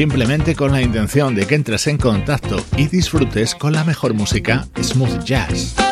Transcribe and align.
simplemente 0.00 0.54
con 0.54 0.72
la 0.72 0.80
intención 0.80 1.34
de 1.34 1.46
que 1.46 1.56
entres 1.56 1.86
en 1.86 1.98
contacto 1.98 2.56
y 2.78 2.86
disfrutes 2.86 3.54
con 3.54 3.74
la 3.74 3.84
mejor 3.84 4.14
música 4.14 4.66
smooth 4.80 5.24
jazz. 5.24 5.89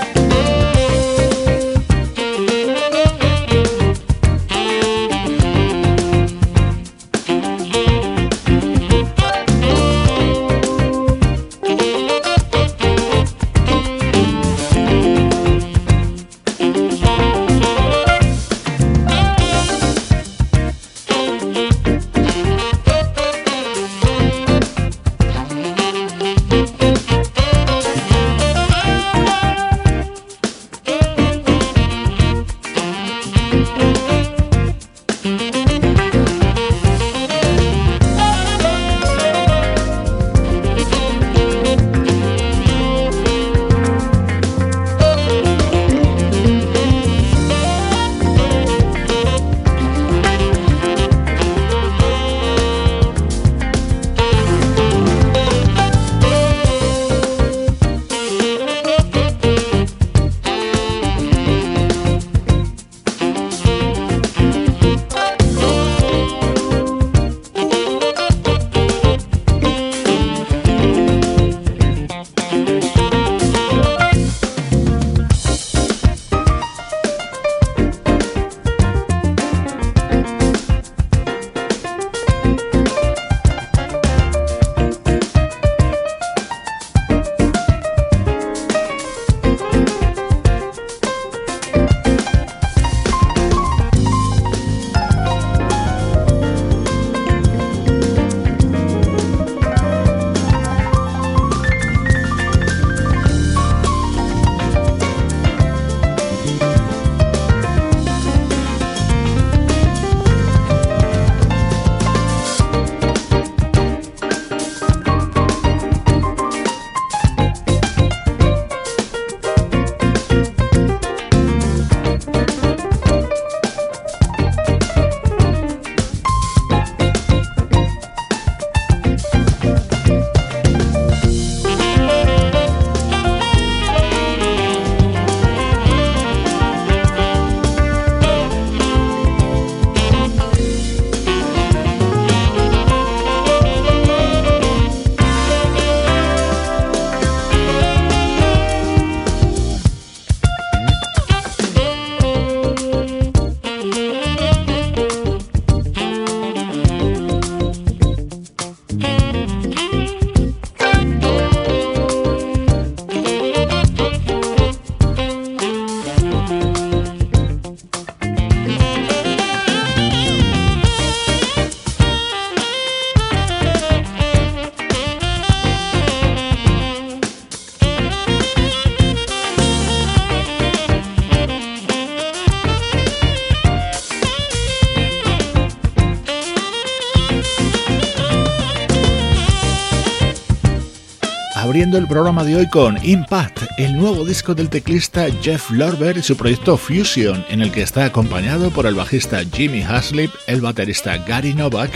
El 191.83 192.09
programa 192.09 192.43
de 192.43 192.57
hoy 192.57 192.69
con 192.69 192.99
Impact, 193.05 193.63
el 193.79 193.97
nuevo 193.97 194.25
disco 194.25 194.53
del 194.53 194.69
teclista 194.69 195.27
Jeff 195.41 195.71
Lorber 195.71 196.17
y 196.17 196.23
su 196.23 196.37
proyecto 196.37 196.77
Fusion, 196.77 197.45
en 197.49 197.63
el 197.63 197.71
que 197.71 197.83
está 197.83 198.05
acompañado 198.05 198.71
por 198.71 198.85
el 198.85 198.97
bajista 198.97 199.43
Jimmy 199.45 199.83
Haslip, 199.83 200.33
el 200.49 200.61
baterista 200.61 201.17
Gary 201.19 201.55
Novak 201.55 201.93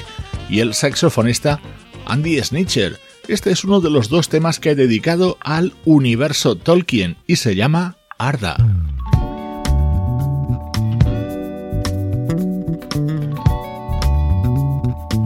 y 0.49 0.61
el 0.61 0.75
saxofonista 0.75 1.61
Andy 2.07 2.41
Snitcher. 2.41 3.01
Este 3.27 3.51
es 3.51 3.65
uno 3.65 3.81
de 3.81 3.91
los 3.91 4.09
dos 4.09 4.29
temas 4.29 4.61
que 4.61 4.71
he 4.71 4.75
dedicado 4.77 5.37
al 5.41 5.73
universo 5.85 6.55
Tolkien 6.55 7.17
y 7.27 7.37
se 7.37 7.57
llama 7.57 7.97
Arda. 8.19 8.57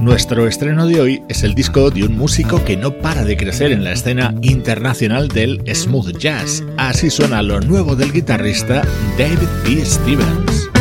Nuestro 0.07 0.47
estreno 0.47 0.87
de 0.87 1.01
hoy 1.01 1.23
es 1.29 1.43
el 1.43 1.57
disco 1.57 1.91
de 1.91 2.05
un 2.05 2.17
músico 2.17 2.65
que 2.65 2.77
no 2.77 2.93
para 2.93 3.25
de 3.25 3.37
crecer 3.37 3.73
en 3.73 3.83
la 3.83 3.91
escena 3.91 4.33
internacional 4.41 5.27
del 5.27 5.61
smooth 5.75 6.17
jazz. 6.17 6.63
Así 6.77 7.11
suena 7.11 7.43
lo 7.43 7.61
nuevo 7.61 7.97
del 7.97 8.13
guitarrista 8.13 8.83
David 9.19 9.49
B. 9.65 9.85
Stevens. 9.85 10.76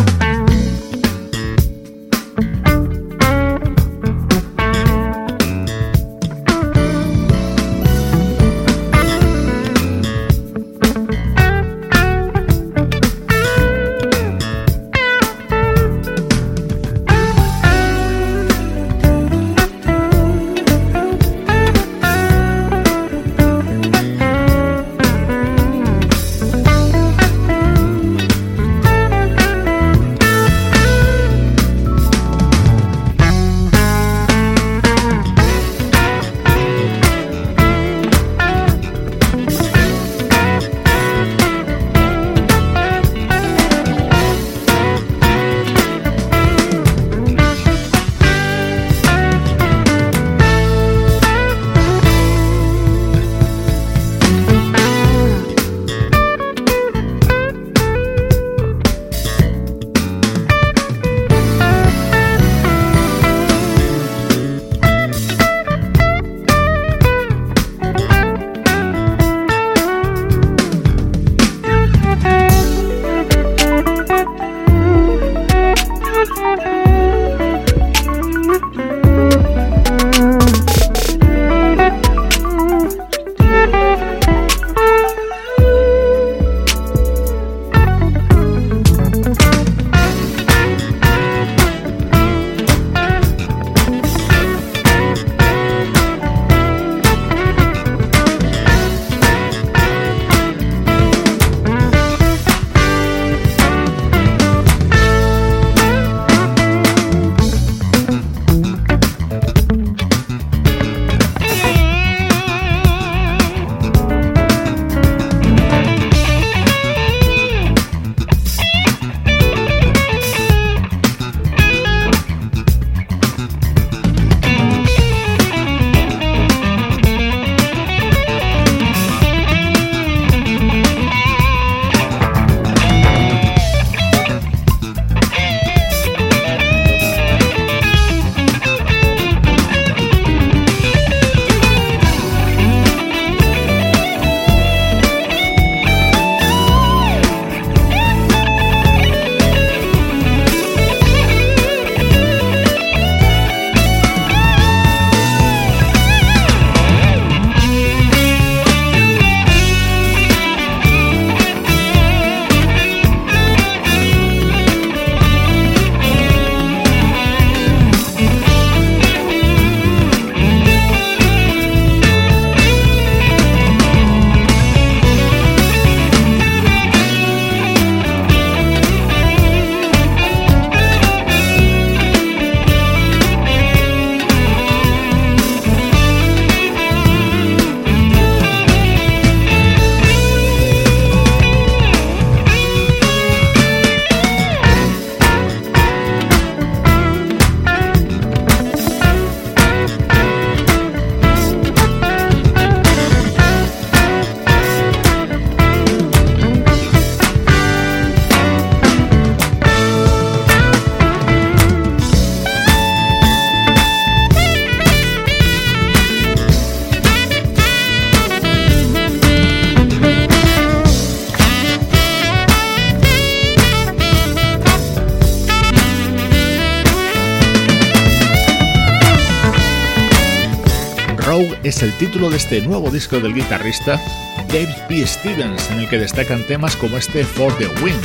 Título 232.00 232.30
de 232.30 232.38
este 232.38 232.62
nuevo 232.62 232.89
disco 232.89 233.19
del 233.19 233.33
guitarrista 233.33 234.01
David 234.50 234.75
P. 234.88 235.07
Stevens, 235.07 235.71
en 235.71 235.80
el 235.80 235.89
que 235.89 235.97
destacan 235.97 236.44
temas 236.44 236.75
como 236.75 236.97
este 236.97 237.24
For 237.24 237.56
the 237.57 237.68
Win, 237.81 237.95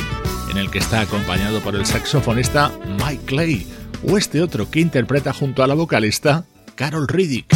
en 0.51 0.59
el 0.59 0.71
que 0.71 0.79
está 0.79 1.01
acompañado 1.01 1.61
por 1.61 1.75
el 1.75 1.85
saxofonista 1.85 2.71
Mike 2.99 3.25
Clay, 3.27 3.67
o 4.07 4.17
este 4.17 4.43
otro 4.43 4.71
que 4.71 4.81
interpreta 4.81 5.33
junto 5.33 5.63
a 5.63 5.67
la 5.67 5.75
vocalista 5.75 6.45
Carol 6.77 7.09
Riddick. 7.09 7.47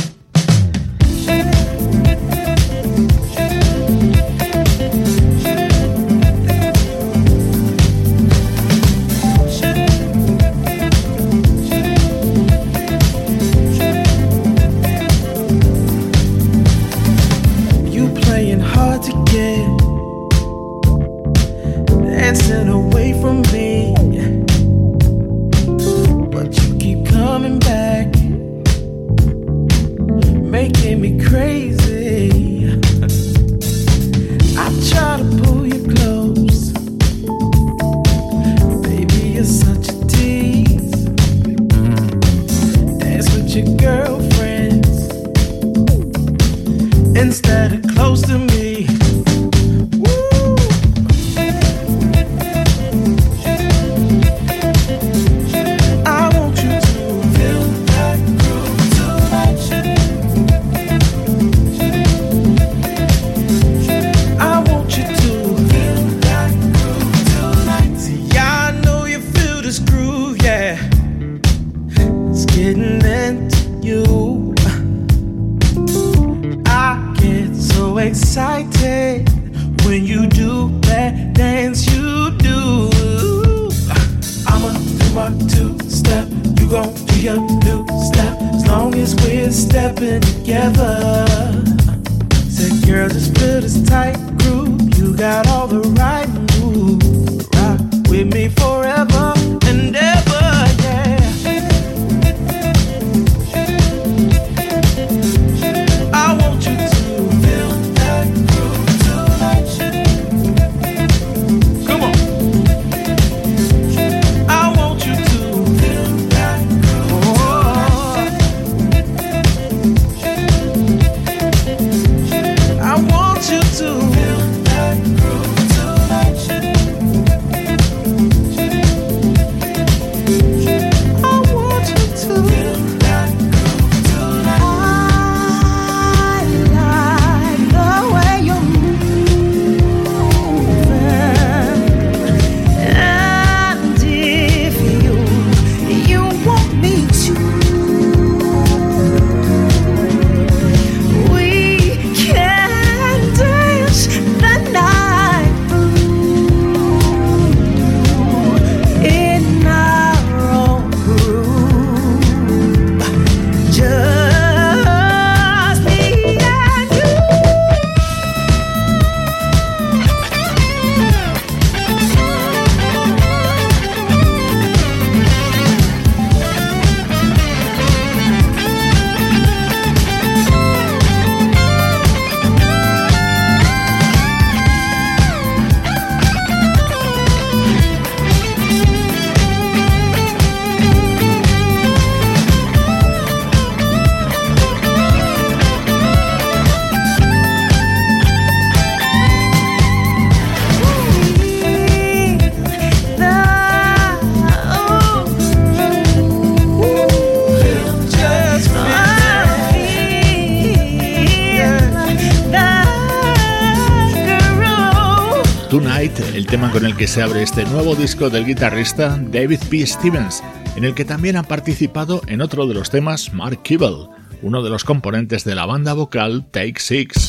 Que 217.05 217.09
se 217.09 217.21
abre 217.21 217.43
este 217.43 217.67
nuevo 217.67 217.95
disco 217.95 218.31
del 218.31 218.47
guitarrista 218.47 219.19
David 219.21 219.59
P. 219.69 219.87
Stevens, 219.87 220.43
en 220.75 220.85
el 220.85 220.95
que 220.95 221.05
también 221.05 221.37
ha 221.37 221.43
participado 221.43 222.23
en 222.29 222.41
otro 222.41 222.67
de 222.67 222.73
los 222.73 222.89
temas 222.89 223.35
Mark 223.35 223.61
Kibble, 223.61 224.09
uno 224.41 224.63
de 224.63 224.71
los 224.71 224.85
componentes 224.85 225.45
de 225.45 225.55
la 225.55 225.67
banda 225.67 225.93
vocal 225.93 226.47
Take 226.51 226.77
Six. 226.79 227.24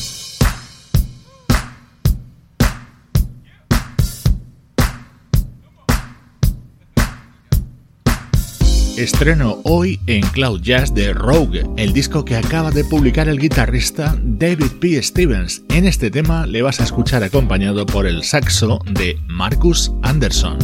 Estreno 8.96 9.60
hoy 9.64 10.00
en 10.06 10.22
Cloud 10.22 10.62
Jazz 10.62 10.94
de 10.94 11.12
Rogue, 11.12 11.66
el 11.76 11.92
disco 11.92 12.24
que 12.24 12.34
acaba 12.34 12.70
de 12.70 12.82
publicar 12.82 13.28
el 13.28 13.38
guitarrista 13.38 14.16
David 14.22 14.72
P. 14.80 15.02
Stevens. 15.02 15.62
En 15.68 15.86
este 15.86 16.10
tema 16.10 16.46
le 16.46 16.62
vas 16.62 16.80
a 16.80 16.84
escuchar 16.84 17.22
acompañado 17.22 17.84
por 17.84 18.06
el 18.06 18.24
saxo 18.24 18.78
de 18.90 19.18
Marcus 19.26 19.92
Anderson. 20.02 20.58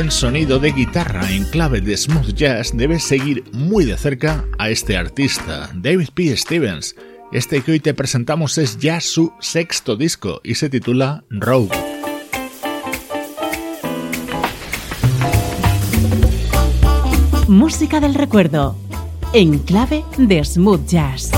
Buen 0.00 0.10
sonido 0.10 0.58
de 0.58 0.72
guitarra 0.72 1.30
en 1.30 1.44
clave 1.44 1.82
de 1.82 1.94
smooth 1.94 2.32
jazz, 2.32 2.74
debes 2.74 3.02
seguir 3.02 3.44
muy 3.52 3.84
de 3.84 3.98
cerca 3.98 4.46
a 4.58 4.70
este 4.70 4.96
artista, 4.96 5.70
David 5.74 6.08
P. 6.14 6.34
Stevens. 6.34 6.96
Este 7.32 7.60
que 7.60 7.72
hoy 7.72 7.80
te 7.80 7.92
presentamos 7.92 8.56
es 8.56 8.78
ya 8.78 9.02
su 9.02 9.30
sexto 9.40 9.96
disco 9.96 10.40
y 10.42 10.54
se 10.54 10.70
titula 10.70 11.24
Rogue. 11.28 11.76
Música 17.46 18.00
del 18.00 18.14
recuerdo, 18.14 18.76
en 19.34 19.58
clave 19.58 20.02
de 20.16 20.42
smooth 20.42 20.86
jazz. 20.86 21.30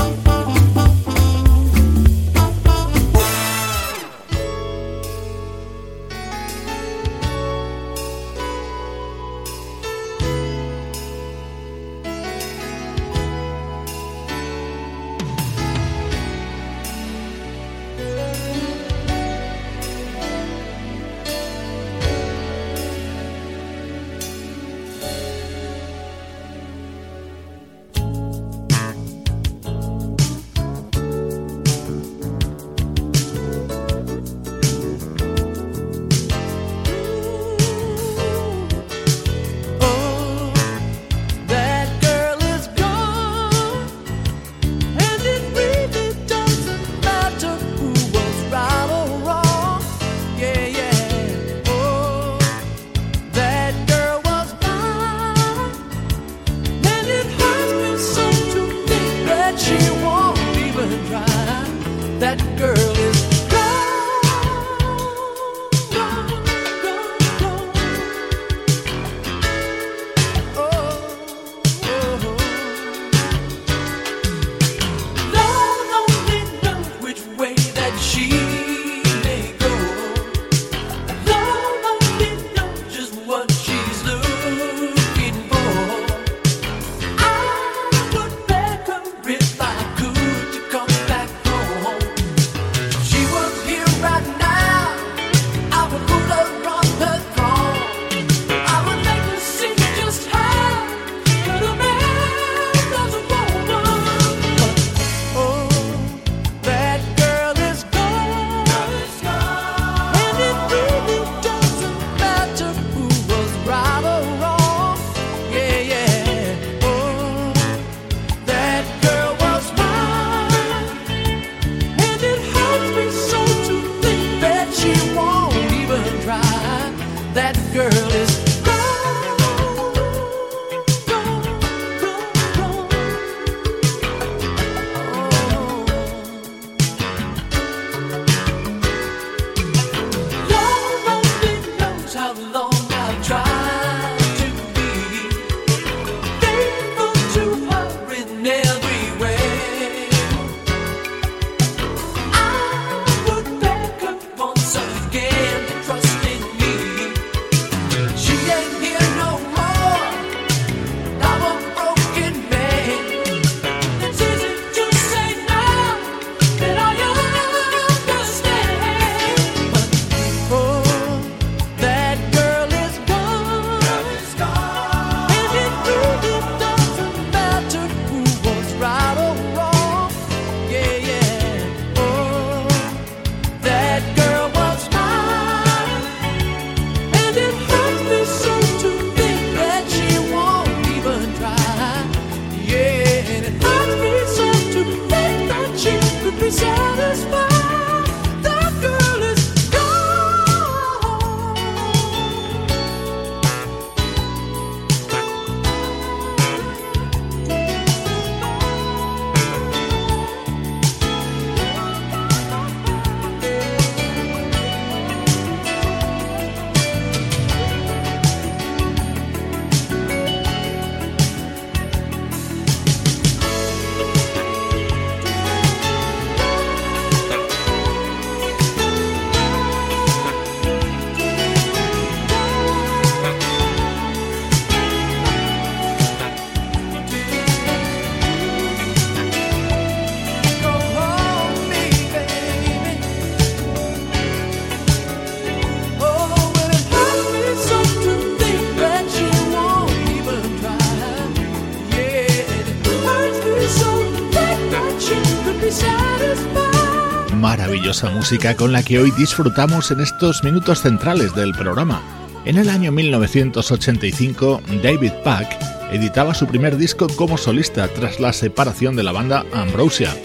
Música 258.23 258.55
con 258.55 258.71
la 258.71 258.83
que 258.83 258.99
hoy 258.99 259.11
disfrutamos 259.11 259.91
en 259.91 259.99
estos 259.99 260.45
minutos 260.45 260.81
centrales 260.81 261.35
del 261.35 261.51
programa. 261.51 262.01
En 262.45 262.57
el 262.57 262.69
año 262.69 262.89
1985, 262.89 264.61
David 264.81 265.11
Pack 265.25 265.57
editaba 265.91 266.33
su 266.33 266.47
primer 266.47 266.77
disco 266.77 267.07
como 267.17 267.37
solista 267.37 267.85
tras 267.89 268.21
la 268.21 268.31
separación 268.31 268.95
de 268.95 269.03
la 269.03 269.11
banda 269.11 269.45
Ambrosia. 269.51 270.15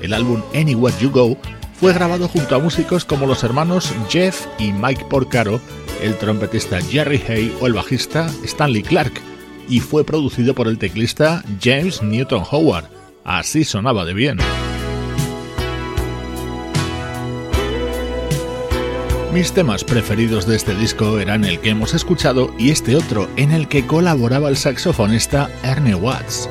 El 0.00 0.14
álbum 0.14 0.40
Anywhere 0.54 0.94
You 1.00 1.10
Go 1.10 1.36
fue 1.80 1.92
grabado 1.92 2.28
junto 2.28 2.54
a 2.54 2.60
músicos 2.60 3.04
como 3.04 3.26
los 3.26 3.42
hermanos 3.42 3.92
Jeff 4.08 4.46
y 4.60 4.70
Mike 4.70 5.06
Porcaro, 5.10 5.60
el 6.00 6.16
trompetista 6.16 6.80
Jerry 6.80 7.20
Hay 7.28 7.52
o 7.60 7.66
el 7.66 7.72
bajista 7.72 8.30
Stanley 8.44 8.84
Clark, 8.84 9.14
y 9.68 9.80
fue 9.80 10.04
producido 10.04 10.54
por 10.54 10.68
el 10.68 10.78
teclista 10.78 11.42
James 11.60 12.04
Newton 12.04 12.44
Howard. 12.48 12.84
Así 13.24 13.64
sonaba 13.64 14.04
de 14.04 14.14
bien. 14.14 14.38
Mis 19.32 19.52
temas 19.52 19.84
preferidos 19.84 20.46
de 20.46 20.56
este 20.56 20.74
disco 20.74 21.18
eran 21.18 21.44
el 21.44 21.60
que 21.60 21.70
hemos 21.70 21.92
escuchado 21.92 22.52
y 22.58 22.70
este 22.70 22.96
otro 22.96 23.28
en 23.36 23.52
el 23.52 23.68
que 23.68 23.86
colaboraba 23.86 24.48
el 24.48 24.56
saxofonista 24.56 25.50
Ernie 25.62 25.94
Watts. 25.94 26.48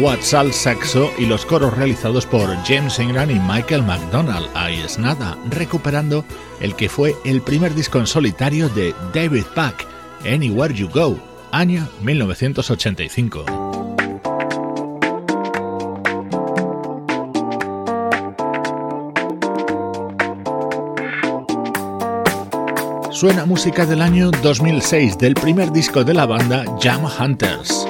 Watts 0.00 0.34
al 0.34 0.52
saxo 0.52 1.10
y 1.18 1.26
los 1.26 1.44
coros 1.44 1.76
realizados 1.76 2.26
por 2.26 2.48
James 2.64 2.98
Ingram 2.98 3.30
y 3.30 3.38
Michael 3.40 3.82
McDonald. 3.82 4.48
Ahí 4.54 4.78
es 4.80 4.98
nada, 4.98 5.36
recuperando 5.50 6.24
el 6.60 6.74
que 6.74 6.88
fue 6.88 7.16
el 7.24 7.42
primer 7.42 7.74
disco 7.74 7.98
en 7.98 8.06
solitario 8.06 8.68
de 8.68 8.94
David 9.12 9.44
Pack, 9.54 9.86
Anywhere 10.24 10.74
You 10.74 10.88
Go, 10.88 11.18
año 11.50 11.88
1985. 12.02 13.68
suena 23.18 23.44
música 23.44 23.84
del 23.84 24.00
año 24.00 24.30
2006 24.30 25.18
del 25.18 25.34
primer 25.34 25.72
disco 25.72 26.04
de 26.04 26.14
la 26.14 26.24
banda 26.24 26.64
Jam 26.80 27.04
Hunters. 27.04 27.88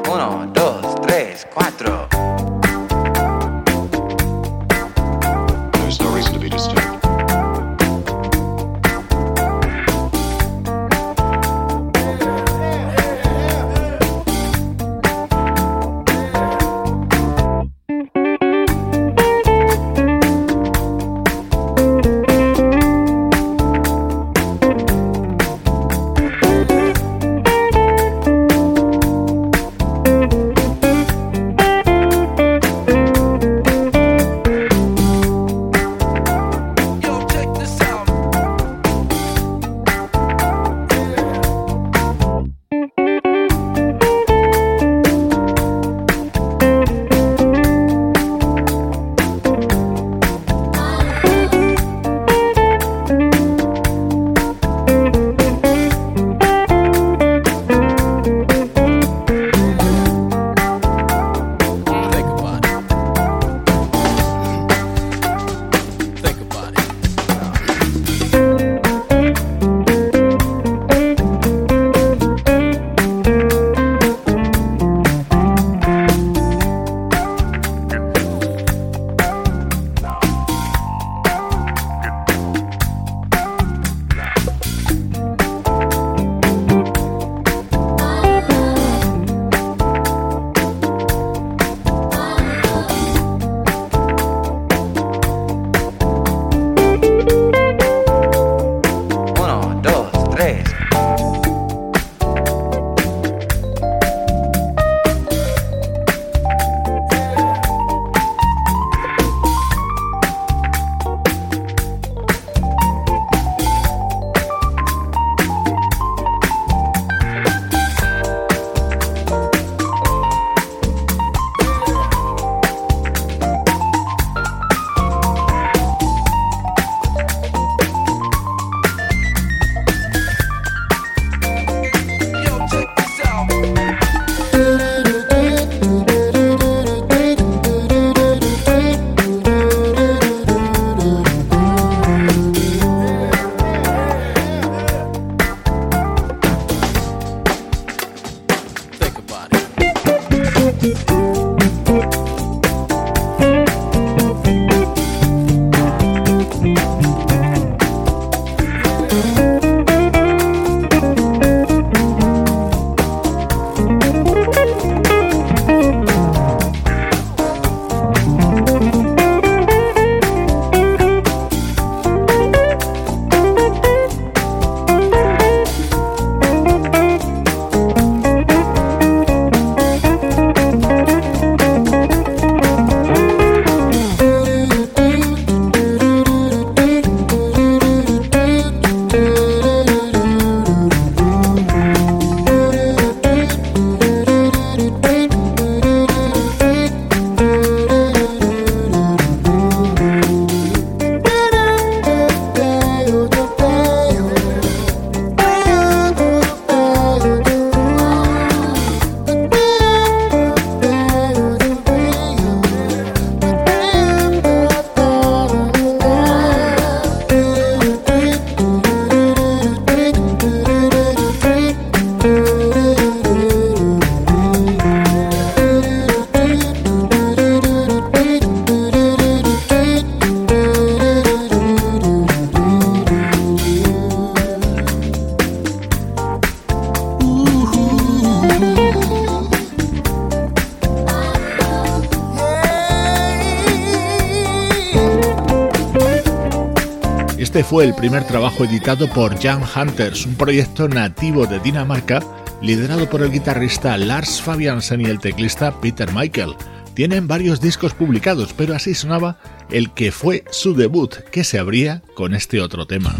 Fue 247.68 247.84
el 247.84 247.94
primer 247.94 248.24
trabajo 248.24 248.64
editado 248.64 249.06
por 249.10 249.38
Jam 249.38 249.62
Hunters, 249.62 250.24
un 250.24 250.36
proyecto 250.36 250.88
nativo 250.88 251.46
de 251.46 251.60
Dinamarca 251.60 252.22
liderado 252.62 253.10
por 253.10 253.20
el 253.20 253.30
guitarrista 253.30 253.94
Lars 253.98 254.40
Fabiansen 254.40 255.02
y 255.02 255.04
el 255.04 255.18
teclista 255.18 255.78
Peter 255.78 256.10
Michael. 256.14 256.54
Tienen 256.94 257.28
varios 257.28 257.60
discos 257.60 257.92
publicados, 257.92 258.54
pero 258.54 258.74
así 258.74 258.94
sonaba 258.94 259.38
el 259.70 259.92
que 259.92 260.12
fue 260.12 260.44
su 260.50 260.74
debut, 260.74 261.16
que 261.30 261.44
se 261.44 261.58
abría 261.58 262.02
con 262.14 262.32
este 262.34 262.62
otro 262.62 262.86
tema. 262.86 263.14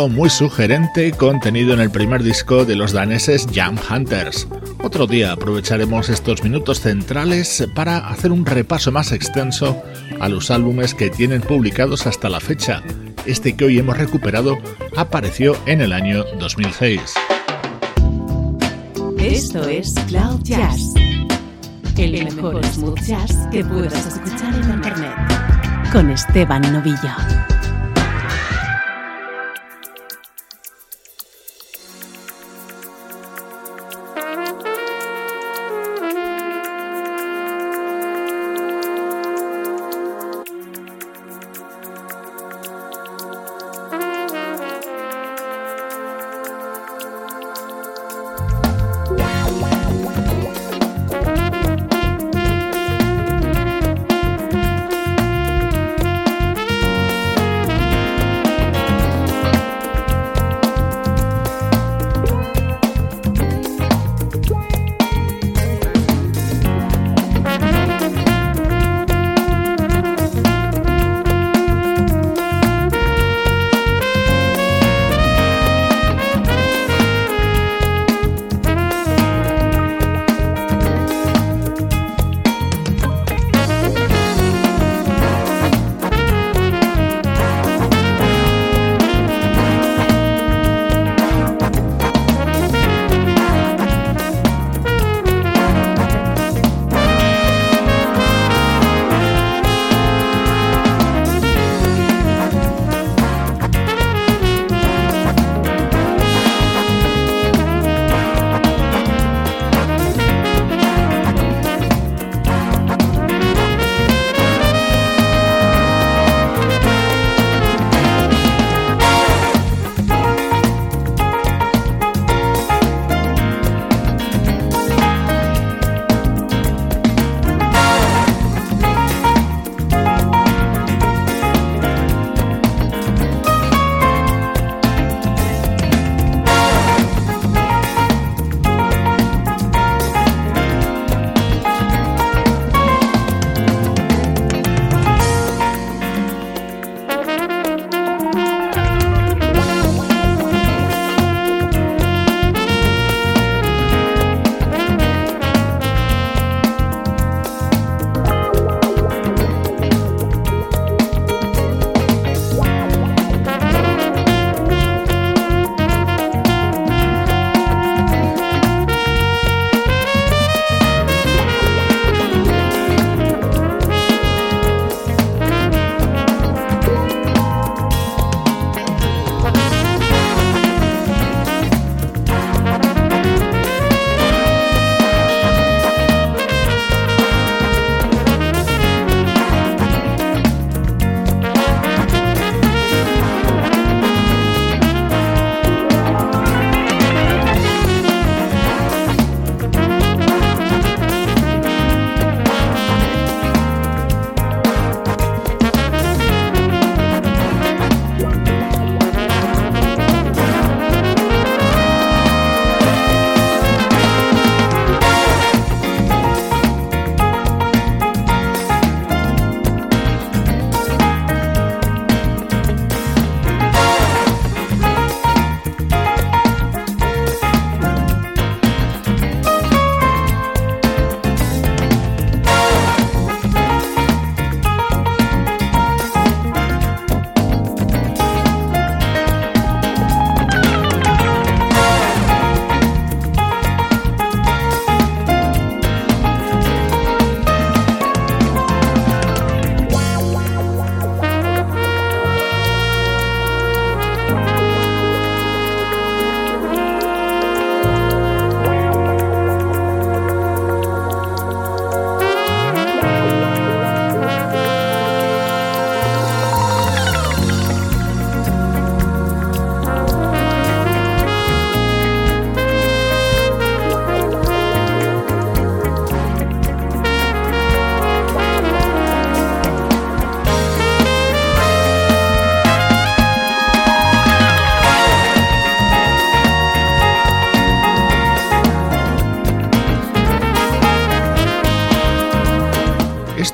Sonido 0.00 0.08
muy 0.08 0.30
sugerente 0.30 1.12
contenido 1.12 1.74
en 1.74 1.80
el 1.80 1.90
primer 1.90 2.22
disco 2.22 2.64
de 2.64 2.76
los 2.76 2.92
daneses 2.92 3.46
Jam 3.52 3.76
Hunters. 3.90 4.46
Otro 4.82 5.06
día 5.06 5.32
aprovecharemos 5.32 6.08
estos 6.08 6.42
minutos 6.42 6.80
centrales 6.80 7.66
para 7.74 8.08
hacer 8.08 8.32
un 8.32 8.46
repaso 8.46 8.92
más 8.92 9.12
extenso 9.12 9.82
a 10.20 10.28
los 10.28 10.50
álbumes 10.50 10.94
que 10.94 11.10
tienen 11.10 11.42
publicados 11.42 12.06
hasta 12.06 12.28
la 12.28 12.40
fecha. 12.40 12.82
Este 13.26 13.56
que 13.56 13.66
hoy 13.66 13.78
hemos 13.78 13.98
recuperado 13.98 14.58
apareció 14.96 15.56
en 15.66 15.82
el 15.82 15.92
año 15.92 16.24
2006. 16.38 17.14
Esto 19.18 19.68
es 19.68 19.94
Cloud 20.08 20.40
Jazz, 20.42 20.94
el 21.98 22.24
mejor 22.24 22.64
smooth 22.64 23.00
jazz 23.00 23.36
que 23.50 23.64
puedas 23.64 24.06
escuchar 24.06 24.54
en 24.54 24.70
Internet, 24.70 25.14
con 25.92 26.10
Esteban 26.10 26.62
Novillo. 26.72 27.39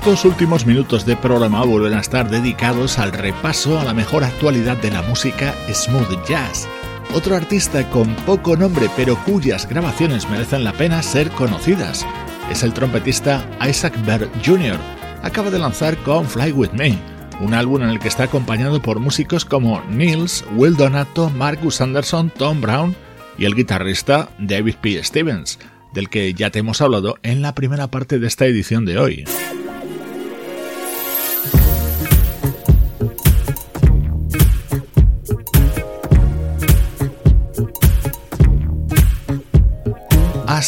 Estos 0.07 0.25
últimos 0.25 0.67
minutos 0.67 1.05
de 1.05 1.17
programa 1.17 1.65
vuelven 1.65 1.95
a 1.95 2.01
estar 2.01 2.31
dedicados 2.31 3.01
al 3.01 3.11
repaso 3.11 3.81
a 3.81 3.85
la 3.85 3.93
mejor 3.93 4.23
actualidad 4.23 4.77
de 4.77 4.93
la 4.93 5.03
música 5.03 5.53
smooth 5.69 6.25
jazz. 6.29 6.69
Otro 7.13 7.35
artista 7.35 7.91
con 7.91 8.15
poco 8.25 8.57
nombre 8.57 8.89
pero 8.95 9.17
cuyas 9.25 9.69
grabaciones 9.69 10.31
merecen 10.31 10.63
la 10.63 10.73
pena 10.75 11.03
ser 11.03 11.29
conocidas 11.31 12.07
es 12.49 12.63
el 12.63 12.73
trompetista 12.73 13.45
Isaac 13.69 13.95
Berg 14.07 14.31
Jr. 14.47 14.79
Acaba 15.25 15.51
de 15.51 15.59
lanzar 15.59 15.97
con 16.05 16.25
Fly 16.25 16.53
With 16.53 16.71
Me, 16.71 16.97
un 17.41 17.53
álbum 17.53 17.83
en 17.83 17.89
el 17.89 17.99
que 17.99 18.07
está 18.07 18.23
acompañado 18.23 18.81
por 18.81 19.01
músicos 19.01 19.45
como 19.45 19.83
Nils, 19.91 20.45
Will 20.55 20.77
Donato, 20.77 21.31
Marcus 21.31 21.81
Anderson, 21.81 22.31
Tom 22.31 22.61
Brown 22.61 22.95
y 23.39 23.45
el 23.45 23.57
guitarrista 23.57 24.29
David 24.39 24.77
P. 24.81 25.03
Stevens, 25.03 25.59
del 25.93 26.09
que 26.09 26.33
ya 26.33 26.51
te 26.51 26.61
hemos 26.61 26.81
hablado 26.81 27.17
en 27.25 27.43
la 27.43 27.57
primera 27.57 27.89
parte 27.89 28.21
de 28.21 28.29
esta 28.29 28.47
edición 28.47 28.85
de 28.85 28.99
hoy. 28.99 29.25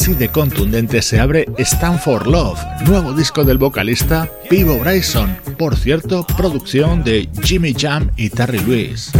Así 0.01 0.15
de 0.15 0.29
contundente 0.29 1.03
se 1.03 1.19
abre 1.19 1.45
Stand 1.59 1.99
for 1.99 2.29
Love, 2.29 2.61
nuevo 2.87 3.13
disco 3.13 3.43
del 3.43 3.59
vocalista 3.59 4.31
Pivo 4.49 4.79
Bryson, 4.79 5.37
por 5.59 5.75
cierto, 5.77 6.25
producción 6.37 7.03
de 7.03 7.29
Jimmy 7.43 7.75
Jam 7.77 8.09
y 8.17 8.31
Terry 8.31 8.61
Lewis. 8.61 9.11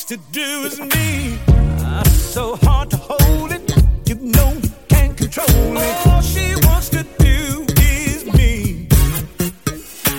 wants 0.00 0.04
to 0.04 0.16
do 0.32 0.62
is 0.64 0.80
me. 0.80 1.38
Ah, 1.82 2.02
so 2.08 2.56
hard 2.62 2.90
to 2.90 2.96
hold 2.96 3.52
it, 3.52 3.70
you 4.08 4.14
know 4.14 4.52
you 4.62 4.70
can't 4.88 5.16
control 5.16 5.76
it. 5.76 6.06
All 6.06 6.22
she 6.22 6.54
wants 6.66 6.88
to 6.90 7.04
do 7.18 7.66
is 7.82 8.24
me. 8.32 8.88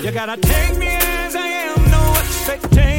You 0.04 0.12
gotta 0.12 0.38
take 0.40 0.78
me 0.78 0.88
as 0.88 1.36
I 1.36 1.48
am, 1.48 1.92
no 1.92 2.14
expectations. 2.22 2.91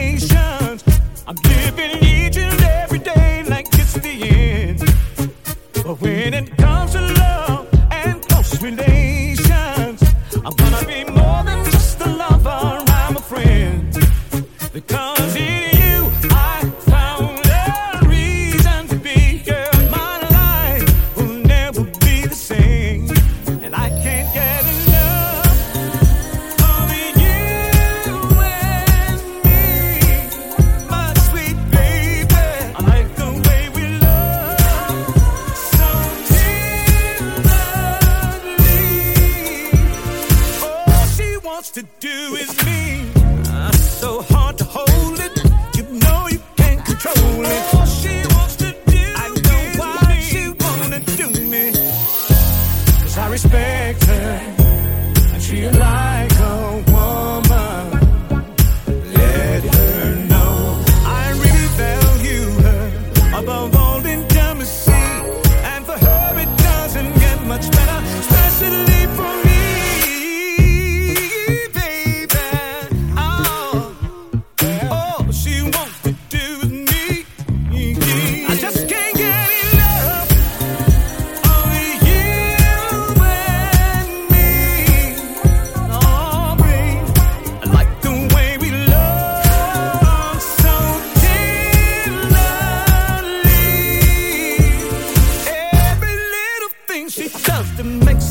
That 97.52 97.66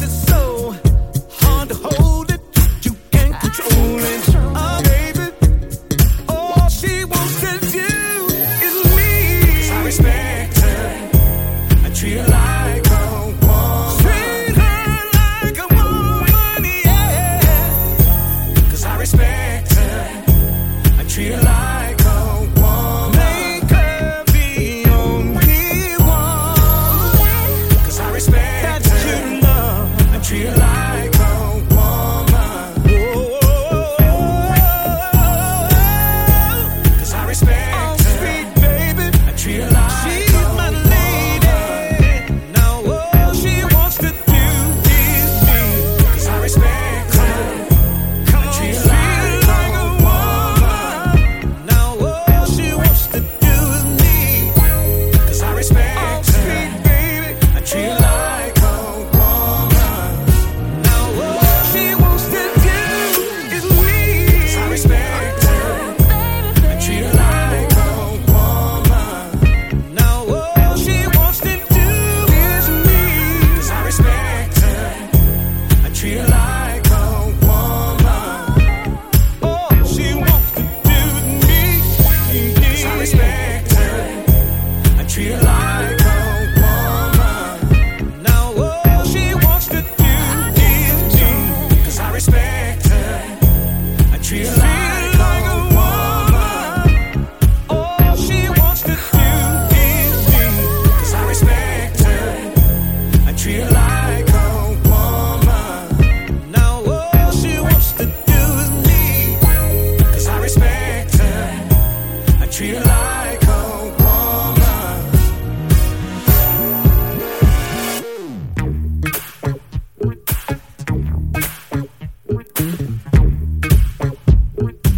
you 0.01 0.33
love. 0.33 0.50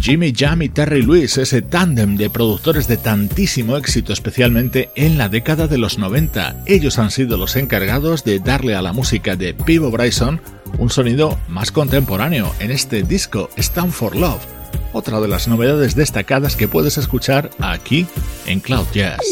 Jimmy 0.04 0.34
Jam 0.36 0.60
y 0.60 0.68
Terry 0.68 1.00
Lewis, 1.00 1.38
ese 1.38 1.62
tándem 1.62 2.18
de 2.18 2.28
productores 2.28 2.86
de 2.86 2.98
tantísimo 2.98 3.78
éxito, 3.78 4.12
especialmente 4.12 4.90
en 4.96 5.16
la 5.16 5.30
década 5.30 5.66
de 5.66 5.78
los 5.78 5.96
90. 5.96 6.56
Ellos 6.66 6.98
han 6.98 7.10
sido 7.10 7.38
los 7.38 7.56
encargados 7.56 8.22
de 8.22 8.38
darle 8.38 8.74
a 8.74 8.82
la 8.82 8.92
música 8.92 9.34
de 9.34 9.54
Pivo 9.54 9.90
Bryson 9.90 10.42
un 10.76 10.90
sonido 10.90 11.38
más 11.48 11.72
contemporáneo 11.72 12.54
en 12.60 12.70
este 12.70 13.02
disco 13.02 13.48
Stand 13.56 13.92
for 13.92 14.14
Love, 14.14 14.42
otra 14.92 15.20
de 15.20 15.28
las 15.28 15.48
novedades 15.48 15.94
destacadas 15.94 16.54
que 16.54 16.68
puedes 16.68 16.98
escuchar 16.98 17.48
aquí 17.58 18.06
en 18.44 18.60
Cloud 18.60 18.88
Jazz. 18.92 19.22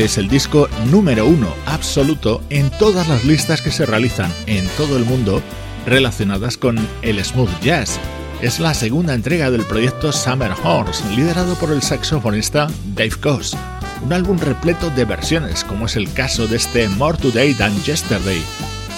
Este 0.00 0.12
es 0.12 0.16
el 0.16 0.28
disco 0.30 0.66
número 0.90 1.26
uno 1.26 1.54
absoluto 1.66 2.42
en 2.48 2.70
todas 2.70 3.06
las 3.06 3.26
listas 3.26 3.60
que 3.60 3.70
se 3.70 3.84
realizan 3.84 4.32
en 4.46 4.66
todo 4.78 4.96
el 4.96 5.04
mundo 5.04 5.42
relacionadas 5.84 6.56
con 6.56 6.78
el 7.02 7.22
smooth 7.22 7.50
jazz. 7.60 8.00
Es 8.40 8.60
la 8.60 8.72
segunda 8.72 9.12
entrega 9.12 9.50
del 9.50 9.66
proyecto 9.66 10.10
Summer 10.10 10.52
Horse, 10.64 11.06
liderado 11.14 11.54
por 11.56 11.70
el 11.70 11.82
saxofonista 11.82 12.68
Dave 12.94 13.16
Coase. 13.20 13.58
Un 14.02 14.14
álbum 14.14 14.38
repleto 14.38 14.88
de 14.88 15.04
versiones, 15.04 15.64
como 15.64 15.84
es 15.84 15.96
el 15.96 16.10
caso 16.14 16.46
de 16.46 16.56
este 16.56 16.88
More 16.88 17.18
Today 17.18 17.52
Than 17.52 17.78
Yesterday. 17.82 18.42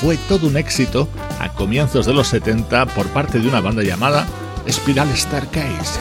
Fue 0.01 0.17
todo 0.29 0.47
un 0.47 0.57
éxito 0.57 1.09
a 1.41 1.49
comienzos 1.49 2.07
de 2.07 2.15
los 2.15 2.29
70 2.29 2.87
por 2.95 3.09
parte 3.09 3.41
de 3.41 3.49
una 3.49 3.61
banda 3.61 3.83
llamada 3.83 4.25
Spiral 4.71 5.09
Staircase. 5.17 5.99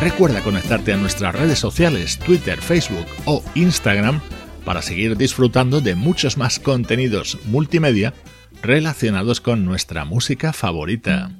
Recuerda 0.00 0.42
conectarte 0.42 0.92
a 0.92 0.98
nuestras 0.98 1.34
redes 1.34 1.58
sociales, 1.58 2.18
Twitter, 2.18 2.60
Facebook 2.60 3.06
o 3.24 3.42
Instagram 3.54 4.20
para 4.64 4.82
seguir 4.82 5.16
disfrutando 5.16 5.80
de 5.80 5.94
muchos 5.94 6.36
más 6.36 6.58
contenidos 6.58 7.38
multimedia 7.46 8.14
relacionados 8.62 9.40
con 9.40 9.64
nuestra 9.64 10.04
música 10.04 10.52
favorita. 10.52 11.30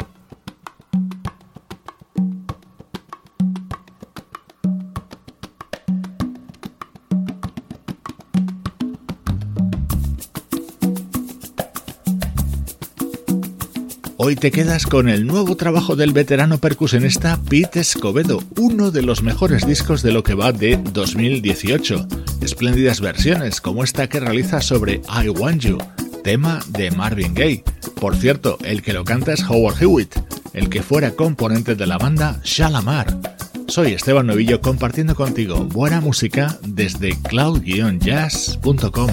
Hoy 14.16 14.36
te 14.36 14.50
quedas 14.50 14.86
con 14.86 15.10
el 15.10 15.26
nuevo 15.26 15.54
trabajo 15.54 15.96
del 15.96 16.12
veterano 16.12 16.56
percusionista 16.56 17.38
Pete 17.46 17.80
Escobedo, 17.80 18.42
uno 18.56 18.90
de 18.90 19.02
los 19.02 19.22
mejores 19.22 19.66
discos 19.66 20.02
de 20.02 20.12
lo 20.12 20.22
que 20.22 20.32
va 20.32 20.50
de 20.50 20.78
2018. 20.78 22.23
Espléndidas 22.40 23.00
versiones 23.00 23.60
como 23.60 23.84
esta 23.84 24.08
que 24.08 24.20
realiza 24.20 24.60
sobre 24.60 25.00
I 25.22 25.28
Want 25.28 25.62
You, 25.62 25.78
tema 26.22 26.60
de 26.68 26.90
Marvin 26.90 27.34
Gaye. 27.34 27.64
Por 28.00 28.16
cierto, 28.16 28.58
el 28.64 28.82
que 28.82 28.92
lo 28.92 29.04
canta 29.04 29.32
es 29.32 29.42
Howard 29.42 29.82
Hewitt, 29.82 30.14
el 30.52 30.68
que 30.68 30.82
fuera 30.82 31.12
componente 31.12 31.74
de 31.74 31.86
la 31.86 31.98
banda 31.98 32.40
Shalamar. 32.44 33.18
Soy 33.66 33.92
Esteban 33.92 34.26
Novillo 34.26 34.60
compartiendo 34.60 35.14
contigo 35.14 35.64
buena 35.64 36.00
música 36.00 36.58
desde 36.62 37.18
cloud-jazz.com. 37.22 39.10